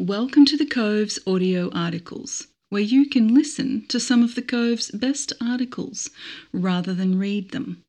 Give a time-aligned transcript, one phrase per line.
[0.00, 4.92] Welcome to the Cove's audio articles, where you can listen to some of the Cove's
[4.92, 6.08] best articles
[6.52, 7.82] rather than read them.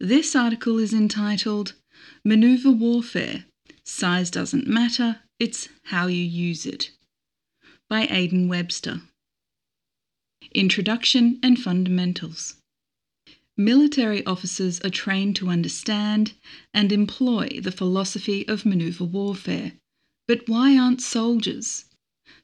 [0.00, 1.74] This article is entitled
[2.24, 3.44] Maneuver Warfare
[3.84, 6.92] Size Doesn't Matter, It's How You Use It
[7.90, 9.02] by Aidan Webster.
[10.54, 12.54] Introduction and Fundamentals
[13.54, 16.32] Military officers are trained to understand
[16.72, 19.72] and employ the philosophy of maneuver warfare
[20.30, 21.86] but why aren't soldiers?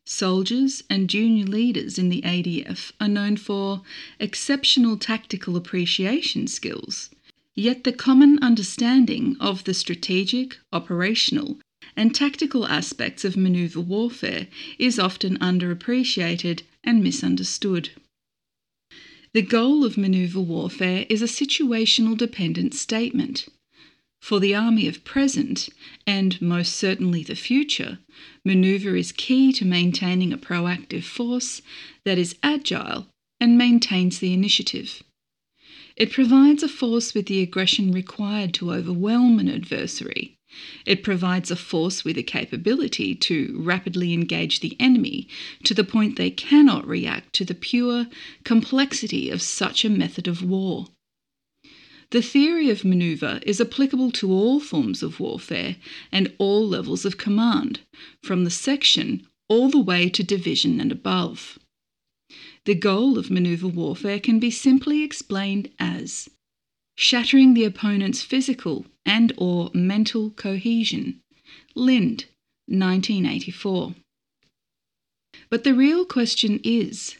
[0.05, 3.83] Soldiers and junior leaders in the ADF are known for
[4.19, 7.11] exceptional tactical appreciation skills,
[7.55, 11.61] yet the common understanding of the strategic, operational,
[11.97, 14.49] and tactical aspects of manoeuvre warfare
[14.81, 17.91] is often underappreciated and misunderstood.
[19.33, 23.47] The goal of manoeuvre warfare is a situational dependent statement.
[24.21, 25.69] For the army of present,
[26.07, 28.01] and most certainly the future,
[28.45, 31.63] manoeuvre is key to maintaining a proactive force
[32.05, 33.09] that is agile
[33.41, 35.03] and maintains the initiative.
[35.97, 40.37] It provides a force with the aggression required to overwhelm an adversary.
[40.85, 45.29] It provides a force with the capability to rapidly engage the enemy
[45.65, 48.07] to the point they cannot react to the pure
[48.45, 50.87] complexity of such a method of war.
[52.11, 55.77] The theory of manoeuvre is applicable to all forms of warfare
[56.13, 57.81] and all levels of command,
[58.23, 61.59] from the section all the way to division and above.
[62.65, 66.29] The goal of manoeuvre warfare can be simply explained as
[66.97, 71.21] shattering the opponent's physical and or mental cohesion.
[71.75, 72.27] Lind,
[72.67, 73.95] 1984.
[75.51, 77.17] But the real question is,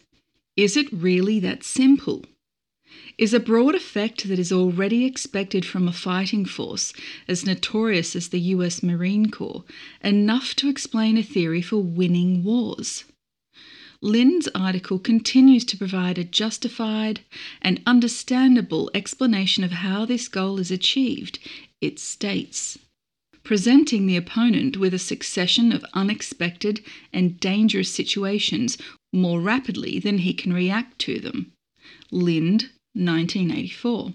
[0.57, 2.25] is it really that simple?
[3.19, 6.93] Is a broad effect that is already expected from a fighting force
[7.27, 9.65] as notorious as the US Marine Corps
[10.03, 13.05] enough to explain a theory for winning wars.
[14.03, 17.21] Lind's article continues to provide a justified
[17.63, 21.39] and understandable explanation of how this goal is achieved.
[21.81, 22.79] It states
[23.43, 28.77] presenting the opponent with a succession of unexpected and dangerous situations
[29.13, 31.53] more rapidly than he can react to them.
[32.11, 34.15] Lind, 1984.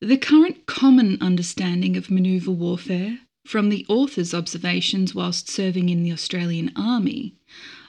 [0.00, 6.12] The current common understanding of manoeuvre warfare, from the author's observations whilst serving in the
[6.12, 7.34] Australian Army,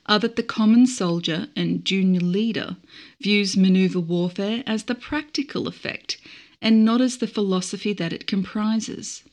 [0.07, 2.77] are that the common soldier and junior leader
[3.21, 6.17] views manoeuvre warfare as the practical effect
[6.61, 9.23] and not as the philosophy that it comprises.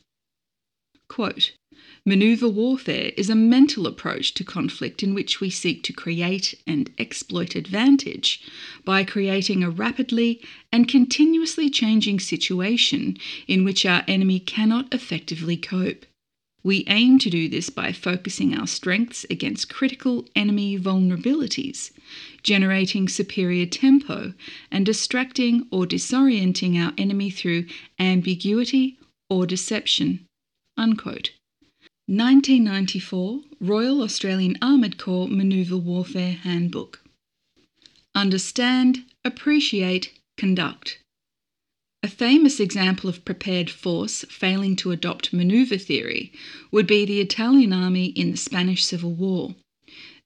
[1.09, 1.53] Quote,
[2.05, 6.89] Maneuver warfare is a mental approach to conflict in which we seek to create and
[6.97, 8.41] exploit advantage
[8.85, 10.41] by creating a rapidly
[10.71, 13.17] and continuously changing situation
[13.47, 16.05] in which our enemy cannot effectively cope.
[16.63, 21.91] We aim to do this by focusing our strengths against critical enemy vulnerabilities,
[22.43, 24.33] generating superior tempo,
[24.71, 27.67] and distracting or disorienting our enemy through
[27.99, 28.97] ambiguity
[29.29, 30.26] or deception.
[30.77, 31.31] Unquote.
[32.05, 37.01] 1994 Royal Australian Armoured Corps Manoeuvre Warfare Handbook.
[38.13, 40.99] Understand, appreciate, conduct.
[42.03, 46.31] A famous example of prepared force failing to adopt manoeuvre theory
[46.71, 49.55] would be the Italian army in the Spanish Civil War.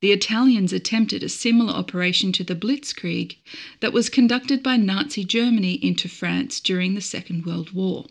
[0.01, 3.37] The Italians attempted a similar operation to the Blitzkrieg
[3.79, 8.05] that was conducted by Nazi Germany into France during the Second World War.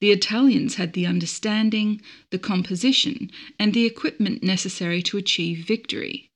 [0.00, 2.00] The Italians had the understanding,
[2.30, 6.30] the composition, and the equipment necessary to achieve victory.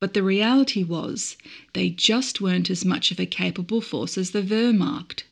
[0.00, 1.36] But the reality was,
[1.74, 5.24] they just weren't as much of a capable force as the Wehrmacht.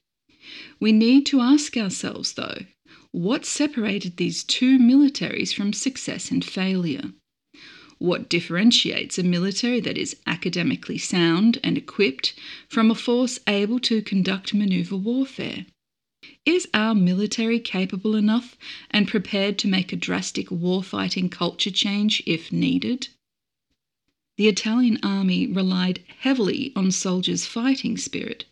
[0.79, 2.67] We need to ask ourselves, though,
[3.11, 7.13] what separated these two militaries from success and failure?
[7.99, 12.35] What differentiates a military that is academically sound and equipped
[12.69, 15.67] from a force able to conduct manoeuvre warfare?
[16.45, 18.57] Is our military capable enough
[18.91, 23.09] and prepared to make a drastic warfighting culture change if needed?
[24.37, 28.45] The Italian army relied heavily on soldiers' fighting spirit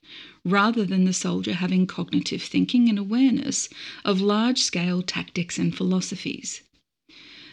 [0.44, 3.68] rather than the soldier having cognitive thinking and awareness
[4.04, 6.62] of large scale tactics and philosophies.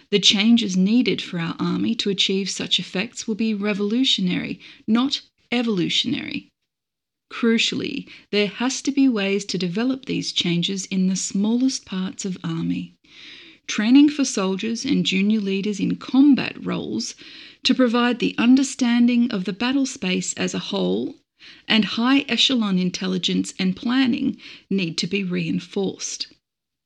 [0.10, 5.22] The changes needed for our army to achieve such effects will be revolutionary, not
[5.52, 6.50] evolutionary.
[7.34, 12.38] Crucially, there has to be ways to develop these changes in the smallest parts of
[12.44, 12.94] army.
[13.66, 17.16] Training for soldiers and junior leaders in combat roles
[17.64, 21.16] to provide the understanding of the battle space as a whole
[21.68, 24.38] and high echelon intelligence and planning
[24.70, 26.28] need to be reinforced.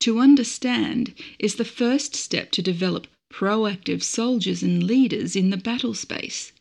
[0.00, 5.92] To understand is the first step to develop proactive soldiers and leaders in the battle
[5.92, 6.52] space.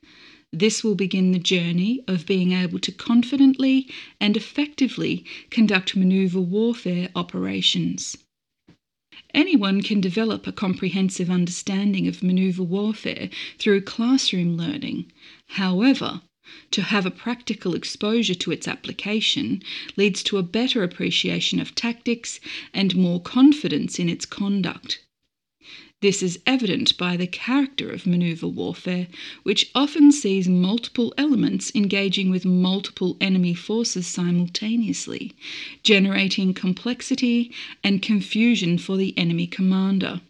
[0.54, 3.88] This will begin the journey of being able to confidently
[4.20, 8.18] and effectively conduct maneuver warfare operations.
[9.34, 13.30] Anyone can develop a comprehensive understanding of maneuver warfare
[13.60, 15.12] through classroom learning.
[15.48, 16.22] However,
[16.72, 19.62] to have a practical exposure to its application
[19.98, 22.40] leads to a better appreciation of tactics
[22.74, 25.06] and more confidence in its conduct.
[26.00, 29.08] This is evident by the character of maneuver warfare,
[29.42, 35.34] which often sees multiple elements engaging with multiple enemy forces simultaneously,
[35.82, 37.52] generating complexity
[37.84, 40.22] and confusion for the enemy commander.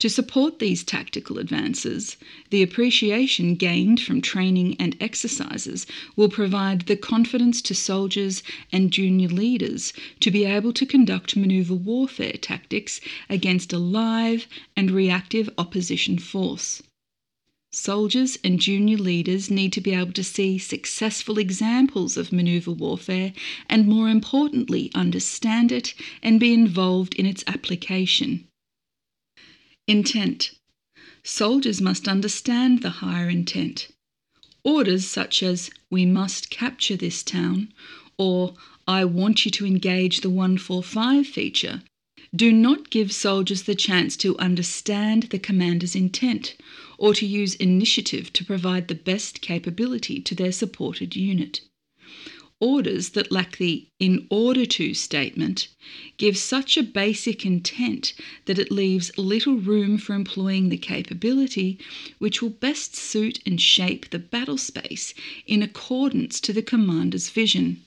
[0.00, 2.16] To support these tactical advances,
[2.50, 5.86] the appreciation gained from training and exercises
[6.16, 8.42] will provide the confidence to soldiers
[8.72, 13.00] and junior leaders to be able to conduct maneuver warfare tactics
[13.30, 14.46] against a live
[14.76, 16.82] and reactive opposition force.
[17.72, 23.32] Soldiers and junior leaders need to be able to see successful examples of maneuver warfare
[23.68, 28.46] and, more importantly, understand it and be involved in its application.
[29.86, 30.52] Intent.
[31.22, 33.88] Soldiers must understand the higher intent.
[34.62, 37.70] Orders such as, we must capture this town,
[38.16, 38.54] or
[38.88, 41.82] I want you to engage the 145 feature,
[42.34, 46.56] do not give soldiers the chance to understand the commander's intent
[46.96, 51.60] or to use initiative to provide the best capability to their supported unit
[52.60, 55.68] orders that lack the in order to statement
[56.16, 58.12] give such a basic intent
[58.46, 61.78] that it leaves little room for employing the capability
[62.18, 65.12] which will best suit and shape the battle space
[65.46, 67.82] in accordance to the commander's vision.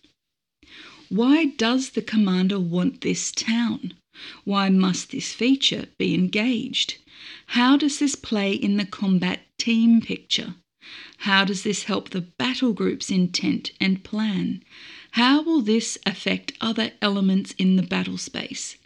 [1.10, 3.94] Why does the commander want this town?
[4.44, 6.98] Why must this feature be engaged?
[7.48, 10.56] How does this play in the combat team picture?
[11.20, 14.64] How does this help the battle group's intent and plan?
[15.12, 18.78] How will this affect other elements in the battle space?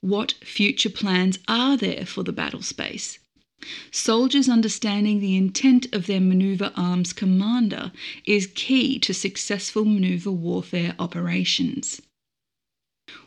[0.00, 3.18] What future plans are there for the battle space?
[3.90, 7.92] Soldiers understanding the intent of their maneuver arms commander
[8.24, 12.00] is key to successful maneuver warfare operations.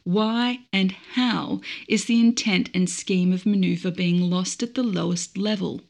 [0.03, 5.37] Why and how is the intent and scheme of maneuver being lost at the lowest
[5.37, 5.81] level?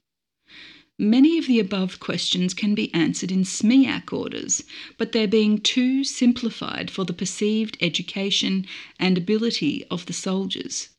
[1.00, 4.64] Many of the above questions can be answered in SMEAC orders,
[4.98, 8.68] but they're being too simplified for the perceived education
[9.00, 10.90] and ability of the soldiers.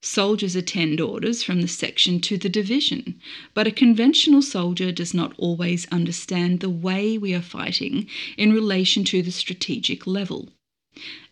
[0.00, 3.20] Soldiers attend orders from the section to the division,
[3.54, 8.06] but a conventional soldier does not always understand the way we are fighting
[8.36, 10.50] in relation to the strategic level.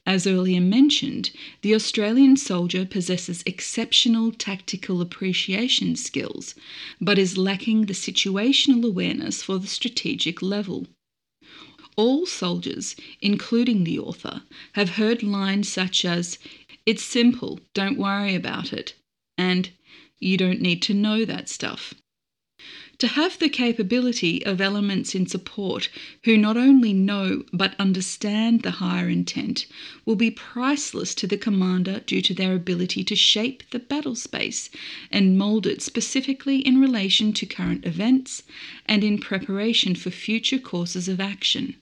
[0.07, 1.33] As earlier mentioned,
[1.63, 6.55] the Australian soldier possesses exceptional tactical appreciation skills,
[7.01, 10.87] but is lacking the situational awareness for the strategic level.
[11.97, 14.43] All soldiers, including the author,
[14.75, 16.39] have heard lines such as,
[16.85, 18.95] It's simple, don't worry about it,
[19.37, 19.71] and
[20.21, 21.95] You don't need to know that stuff.
[23.01, 25.91] To have the capability of elements in support
[26.25, 29.67] who not only know but understand the higher intent
[30.07, 34.71] will be priceless to the commander due to their ability to shape the battle space
[35.11, 38.43] and mould it specifically in relation to current events
[38.87, 41.77] and in preparation for future courses of action.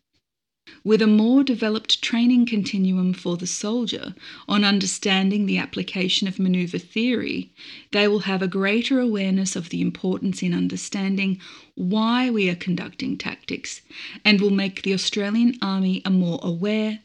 [0.83, 4.15] With a more developed training continuum for the soldier
[4.47, 7.51] on understanding the application of manoeuvre theory,
[7.91, 11.41] they will have a greater awareness of the importance in understanding
[11.75, 13.81] why we are conducting tactics
[14.25, 17.01] and will make the Australian Army a more aware,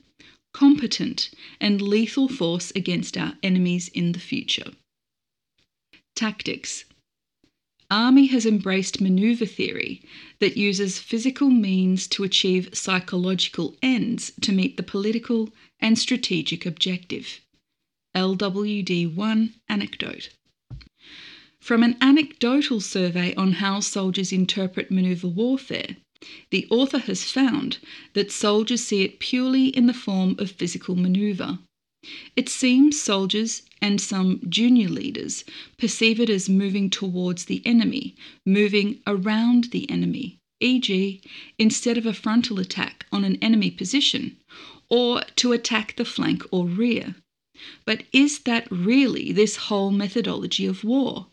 [0.53, 1.29] competent,
[1.61, 4.71] and lethal force against our enemies in the future.
[6.15, 6.83] Tactics
[7.91, 10.01] Army has embraced maneuver theory
[10.37, 17.41] that uses physical means to achieve psychological ends to meet the political and strategic objective.
[18.15, 20.29] LWD 1 Anecdote
[21.59, 25.97] From an anecdotal survey on how soldiers interpret maneuver warfare,
[26.51, 27.79] the author has found
[28.13, 31.57] that soldiers see it purely in the form of physical maneuver.
[32.35, 35.43] It seems soldiers and some junior leaders
[35.77, 38.15] perceive it as moving towards the enemy,
[38.45, 41.21] moving around the enemy, e.g.,
[41.57, 44.37] instead of a frontal attack on an enemy position,
[44.87, 47.15] or to attack the flank or rear.
[47.83, 51.27] But is that really this whole methodology of war?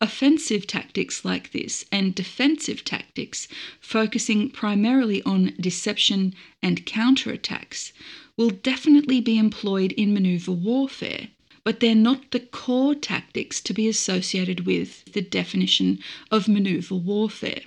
[0.00, 3.48] Offensive tactics like this and defensive tactics,
[3.80, 7.92] focusing primarily on deception and counterattacks,
[8.36, 11.28] will definitely be employed in maneuver warfare,
[11.64, 15.98] but they're not the core tactics to be associated with the definition
[16.30, 17.62] of manoeuvre warfare.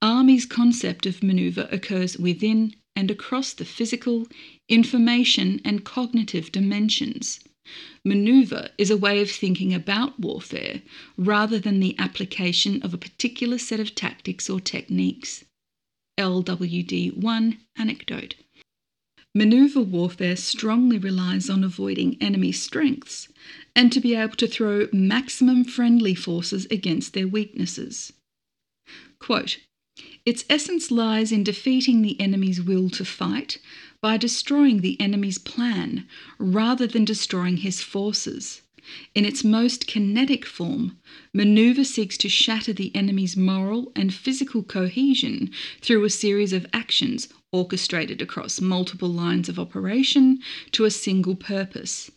[0.00, 4.26] Army's concept of manoeuvre occurs within and across the physical,
[4.68, 7.40] information, and cognitive dimensions.
[8.04, 10.82] Manoeuvre is a way of thinking about warfare
[11.18, 15.44] rather than the application of a particular set of tactics or techniques.
[16.16, 18.36] LWD 1 Anecdote
[19.36, 23.28] Manoeuvre warfare strongly relies on avoiding enemy strengths
[23.74, 28.14] and to be able to throw maximum friendly forces against their weaknesses.
[29.18, 29.58] Quote,
[30.24, 33.58] its essence lies in defeating the enemy's will to fight
[34.00, 38.62] by destroying the enemy's plan rather than destroying his forces.
[39.14, 40.96] In its most kinetic form,
[41.34, 45.50] maneuver seeks to shatter the enemy's moral and physical cohesion
[45.82, 50.38] through a series of actions orchestrated across multiple lines of operation
[50.72, 52.10] to a single purpose,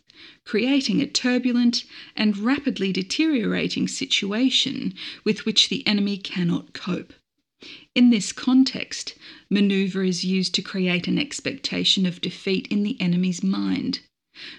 [0.43, 4.93] creating a turbulent and rapidly deteriorating situation
[5.23, 7.13] with which the enemy cannot cope.
[7.93, 9.15] In this context,
[9.49, 13.99] manoeuvre is used to create an expectation of defeat in the enemy's mind.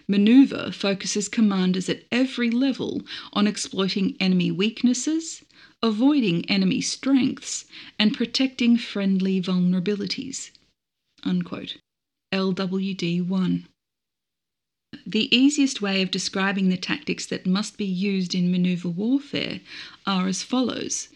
[0.06, 5.42] Manoeuvre focuses commanders at every level on exploiting enemy weaknesses,
[5.82, 7.64] avoiding enemy strengths,
[7.98, 10.50] and protecting friendly vulnerabilities.
[11.24, 11.76] Unquote.
[12.32, 13.66] LWD 1.
[15.06, 19.60] The easiest way of describing the tactics that must be used in manoeuvre warfare
[20.06, 21.08] are as follows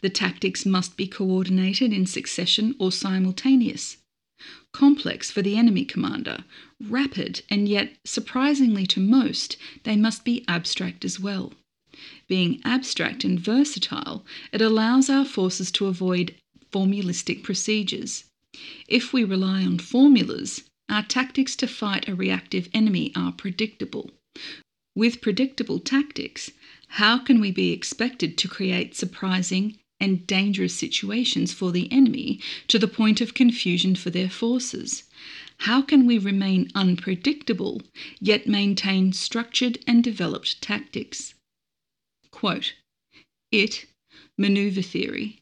[0.00, 3.98] the tactics must be coordinated in succession or simultaneous.
[4.72, 6.44] Complex for the enemy commander,
[6.80, 11.52] rapid, and yet, surprisingly to most, they must be abstract as well.
[12.28, 16.34] Being abstract and versatile, it allows our forces to avoid
[16.70, 18.24] formulistic procedures.
[18.88, 24.10] If we rely on formulas, our tactics to fight a reactive enemy are predictable.
[24.96, 26.50] With predictable tactics,
[26.88, 32.78] how can we be expected to create surprising and dangerous situations for the enemy to
[32.78, 35.04] the point of confusion for their forces?
[35.58, 37.82] How can we remain unpredictable
[38.18, 41.34] yet maintain structured and developed tactics?
[42.30, 42.74] Quote,
[43.52, 43.86] it,
[44.38, 45.39] maneuver theory,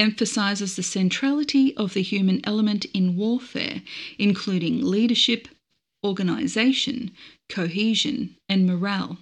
[0.00, 3.82] emphasizes the centrality of the human element in warfare,
[4.18, 5.46] including leadership,
[6.02, 7.10] organization,
[7.50, 9.18] cohesion, and morale.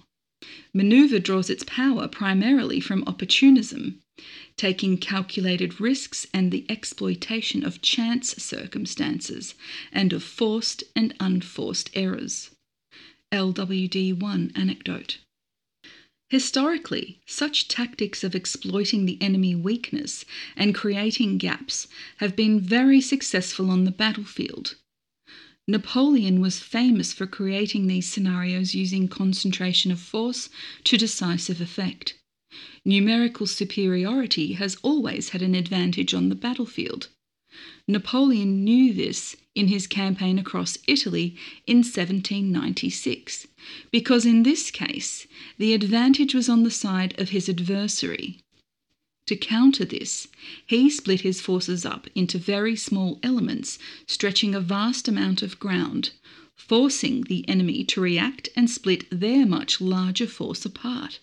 [0.73, 3.99] Maneuver draws its power primarily from opportunism,
[4.55, 9.55] taking calculated risks and the exploitation of chance circumstances
[9.91, 12.51] and of forced and unforced errors.
[13.33, 15.17] LWD 1 Anecdote
[16.29, 23.71] Historically, such tactics of exploiting the enemy weakness and creating gaps have been very successful
[23.71, 24.75] on the battlefield.
[25.67, 30.49] Napoleon was famous for creating these scenarios using concentration of force
[30.83, 32.13] to decisive effect.
[32.85, 37.07] Numerical superiority has always had an advantage on the battlefield.
[37.87, 41.35] Napoleon knew this in his campaign across Italy
[41.67, 43.45] in 1796,
[43.91, 48.39] because in this case the advantage was on the side of his adversary.
[49.25, 50.29] To counter this,
[50.65, 56.11] he split his forces up into very small elements stretching a vast amount of ground,
[56.55, 61.19] forcing the enemy to react and split their much larger force apart.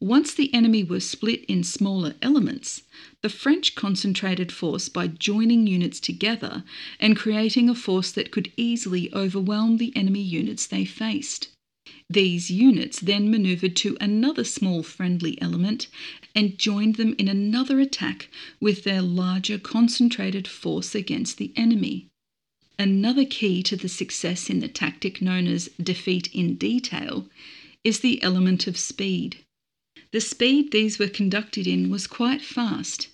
[0.00, 2.82] Once the enemy was split in smaller elements,
[3.20, 6.62] the French concentrated force by joining units together
[7.00, 11.48] and creating a force that could easily overwhelm the enemy units they faced.
[12.08, 15.88] These units then manoeuvred to another small friendly element
[16.34, 18.28] and joined them in another attack
[18.60, 22.06] with their larger concentrated force against the enemy.
[22.78, 27.26] Another key to the success in the tactic known as defeat in detail
[27.82, 29.44] is the element of speed.
[30.10, 33.08] The speed these were conducted in was quite fast,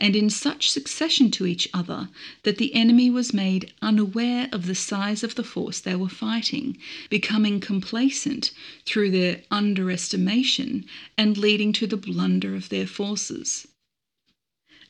[0.00, 2.08] and in such succession to each other
[2.42, 6.76] that the enemy was made unaware of the size of the force they were fighting,
[7.08, 8.50] becoming complacent
[8.84, 13.68] through their underestimation and leading to the blunder of their forces.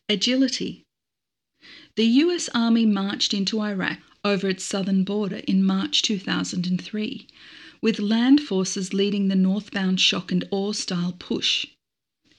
[0.09, 0.83] Agility.
[1.97, 7.27] The US Army marched into Iraq over its southern border in March 2003
[7.83, 11.67] with land forces leading the northbound shock and awe style push.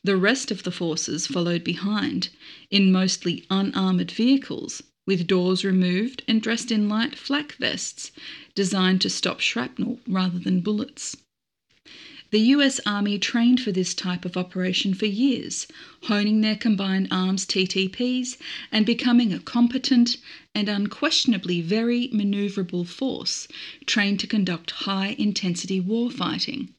[0.04, 2.30] The rest of the forces followed behind,
[2.70, 8.12] in mostly unarmoured vehicles, with doors removed and dressed in light flak vests
[8.56, 11.18] designed to stop shrapnel rather than bullets.
[12.32, 15.68] The US Army trained for this type of operation for years,
[16.04, 18.38] honing their combined arms TTPs
[18.72, 20.16] and becoming a competent
[20.56, 23.50] and unquestionably very manoeuvrable force
[23.86, 26.70] trained to conduct high intensity warfighting.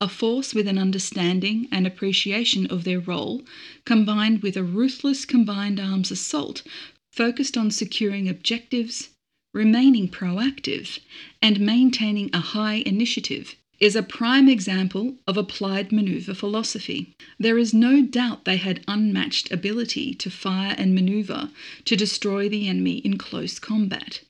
[0.00, 3.42] A force with an understanding and appreciation of their role,
[3.84, 6.62] combined with a ruthless combined arms assault
[7.10, 9.08] focused on securing objectives,
[9.52, 11.00] remaining proactive,
[11.42, 17.14] and maintaining a high initiative is a prime example of applied maneuver philosophy.
[17.38, 21.50] There is no doubt they had unmatched ability to fire and maneuver
[21.84, 24.20] to destroy the enemy in close combat.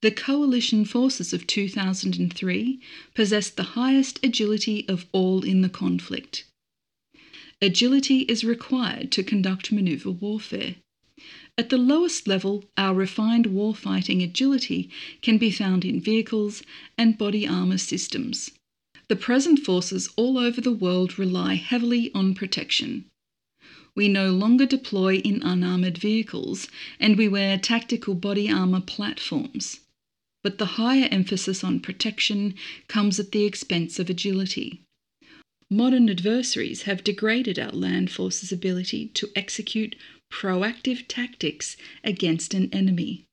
[0.00, 2.80] The coalition forces of 2003
[3.14, 6.44] possessed the highest agility of all in the conflict.
[7.60, 10.74] Agility is required to conduct maneuver warfare.
[11.56, 16.64] At the lowest level, our refined warfighting agility can be found in vehicles
[16.98, 18.50] and body armour systems.
[19.08, 23.06] The present forces all over the world rely heavily on protection.
[23.94, 26.68] We no longer deploy in unarmoured vehicles
[26.98, 29.80] and we wear tactical body armour platforms.
[30.42, 32.54] But the higher emphasis on protection
[32.88, 34.80] comes at the expense of agility.
[35.70, 39.96] Modern adversaries have degraded our land forces' ability to execute
[40.30, 43.24] proactive tactics against an enemy.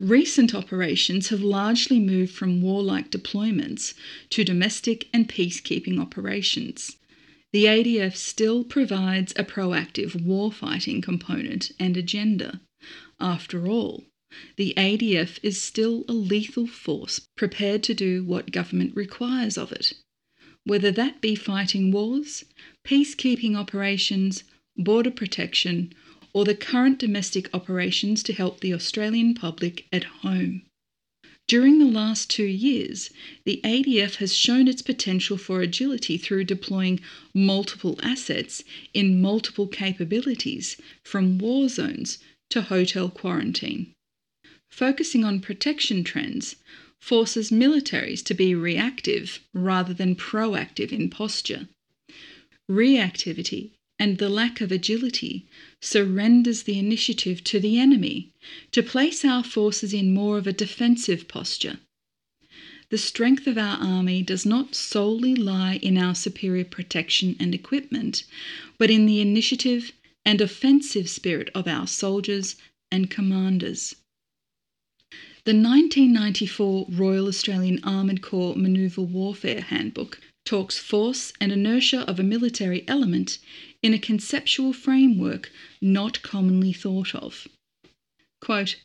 [0.00, 3.92] Recent operations have largely moved from warlike deployments
[4.30, 6.96] to domestic and peacekeeping operations.
[7.52, 12.62] The ADF still provides a proactive warfighting component and agenda.
[13.20, 14.06] After all,
[14.56, 19.92] the ADF is still a lethal force prepared to do what government requires of it,
[20.64, 22.46] whether that be fighting wars,
[22.86, 24.44] peacekeeping operations,
[24.78, 25.92] border protection,
[26.32, 30.62] or the current domestic operations to help the Australian public at home.
[31.50, 33.10] During the last two years,
[33.44, 37.00] the ADF has shown its potential for agility through deploying
[37.34, 38.62] multiple assets
[38.94, 42.18] in multiple capabilities, from war zones
[42.50, 43.92] to hotel quarantine.
[44.70, 46.54] Focusing on protection trends
[47.00, 51.68] forces militaries to be reactive rather than proactive in posture.
[52.70, 55.46] Reactivity and the lack of agility
[55.78, 58.32] surrenders the initiative to the enemy
[58.72, 61.78] to place our forces in more of a defensive posture.
[62.88, 68.24] The strength of our army does not solely lie in our superior protection and equipment,
[68.78, 69.92] but in the initiative
[70.24, 72.56] and offensive spirit of our soldiers
[72.90, 73.94] and commanders.
[75.44, 82.22] The 1994 Royal Australian Armoured Corps Manoeuvre Warfare Handbook talks force and inertia of a
[82.22, 83.38] military element
[83.82, 87.48] in a conceptual framework not commonly thought of.
[88.40, 88.76] Quote,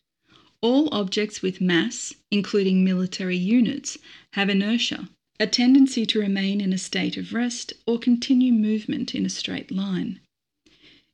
[0.62, 3.98] all objects with mass, including military units,
[4.34, 9.26] have inertia, a tendency to remain in a state of rest or continue movement in
[9.26, 10.20] a straight line.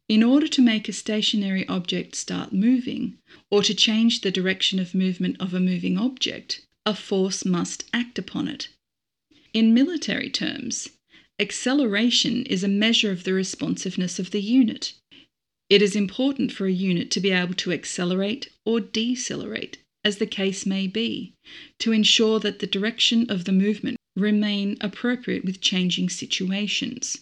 [0.07, 3.17] In order to make a stationary object start moving,
[3.49, 8.19] or to change the direction of movement of a moving object, a force must act
[8.19, 8.69] upon it.
[9.53, 10.89] In military terms,
[11.39, 14.93] acceleration is a measure of the responsiveness of the unit.
[15.69, 20.25] It is important for a unit to be able to accelerate or decelerate, as the
[20.25, 21.33] case may be,
[21.79, 27.19] to ensure that the direction of the movement remain appropriate with changing situations.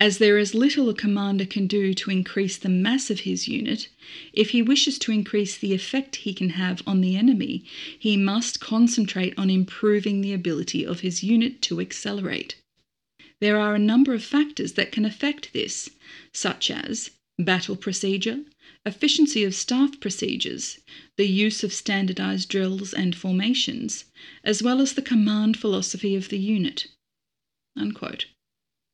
[0.00, 3.88] As there is little a commander can do to increase the mass of his unit,
[4.32, 7.64] if he wishes to increase the effect he can have on the enemy,
[7.96, 12.56] he must concentrate on improving the ability of his unit to accelerate.
[13.42, 15.90] There are a number of factors that can affect this,
[16.32, 18.44] such as battle procedure,
[18.86, 20.78] efficiency of staff procedures,
[21.16, 24.04] the use of standardized drills and formations,
[24.44, 26.86] as well as the command philosophy of the unit.
[27.76, 28.26] Unquote.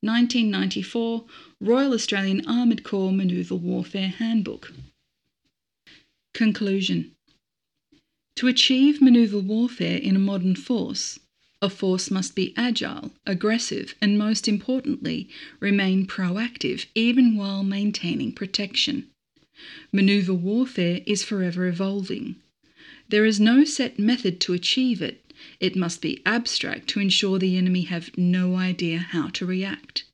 [0.01, 1.27] 1994
[1.61, 4.73] Royal Australian Armoured Corps Manoeuvre Warfare Handbook.
[6.33, 7.15] Conclusion
[8.37, 11.19] To achieve manoeuvre warfare in a modern force,
[11.61, 15.29] a force must be agile, aggressive, and most importantly,
[15.61, 19.07] remain proactive even while maintaining protection.
[19.93, 22.37] Manoeuvre warfare is forever evolving.
[23.09, 25.25] There is no set method to achieve it,
[25.61, 30.05] it must be abstract to ensure the enemy have no idea how to react.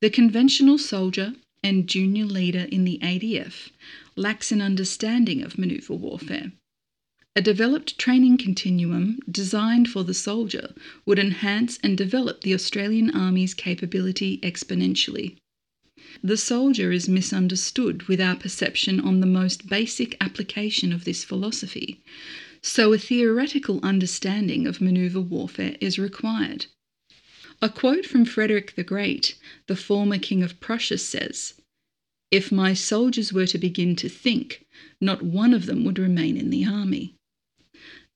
[0.00, 3.70] The conventional soldier and junior leader in the ADF
[4.16, 6.52] lacks an understanding of manoeuvre warfare.
[7.36, 10.74] A developed training continuum designed for the soldier
[11.06, 15.36] would enhance and develop the Australian Army's capability exponentially.
[16.20, 22.02] The soldier is misunderstood with our perception on the most basic application of this philosophy,
[22.60, 26.66] so a theoretical understanding of manoeuvre warfare is required.
[27.62, 29.36] A quote from Frederick the Great,
[29.68, 31.54] the former King of Prussia, says,
[32.32, 34.64] If my soldiers were to begin to think,
[35.00, 37.14] not one of them would remain in the army.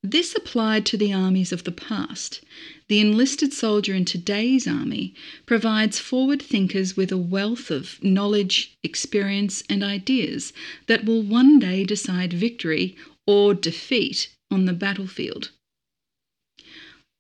[0.05, 2.41] This applied to the armies of the past.
[2.89, 5.15] The enlisted soldier in today's army
[5.47, 10.53] provides forward thinkers with a wealth of knowledge, experience, and ideas
[10.89, 12.97] that will one day decide victory
[13.29, 15.51] or defeat on the battlefield.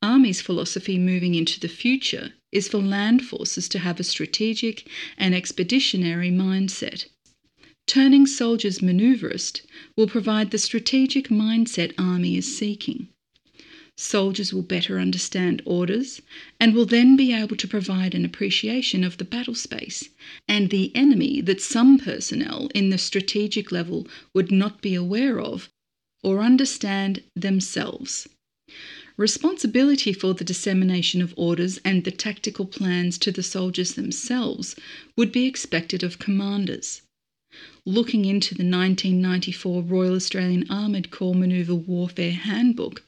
[0.03, 5.37] Army's philosophy moving into the future is for land forces to have a strategic and
[5.37, 7.07] expeditionary mindset.
[7.89, 9.63] Turning soldiers maneuverist
[9.97, 13.09] will provide the strategic mindset Army is seeking.
[13.97, 16.23] Soldiers will better understand orders
[16.59, 20.09] and will then be able to provide an appreciation of the battle space
[20.49, 25.69] and the enemy that some personnel in the strategic level would not be aware of
[26.23, 28.29] or understand themselves.
[29.17, 34.75] Responsibility for the dissemination of orders and the tactical plans to the soldiers themselves
[35.17, 37.03] would be expected of commanders
[37.85, 43.03] looking into the 1994 Royal Australian Armoured Corps Manoeuvre Warfare Handbook,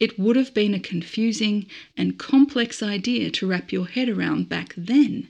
[0.00, 4.74] it would have been a confusing and complex idea to wrap your head around back
[4.76, 5.28] then.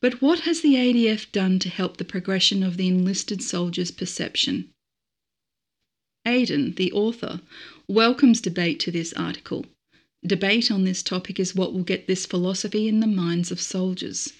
[0.00, 4.70] But what has the ADF done to help the progression of the enlisted soldier's perception?
[6.26, 7.40] Aidan, the author,
[7.88, 9.66] welcomes debate to this article.
[10.26, 14.32] Debate on this topic is what will get this philosophy in the minds of soldiers.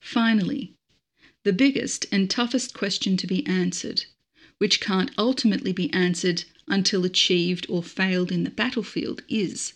[0.00, 0.73] Finally,
[1.44, 4.06] the biggest and toughest question to be answered,
[4.58, 9.74] which can't ultimately be answered until achieved or failed in the battlefield, is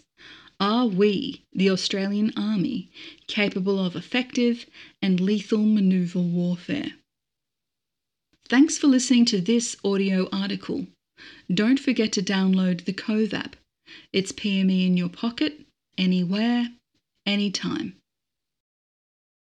[0.59, 2.90] Are we, the Australian Army,
[3.26, 4.66] capable of effective
[5.02, 6.92] and lethal manoeuvre warfare?
[8.48, 10.87] Thanks for listening to this audio article.
[11.52, 13.57] Don't forget to download the Cove app.
[14.12, 15.66] It's PME in your pocket,
[15.98, 16.68] anywhere,
[17.26, 17.96] anytime.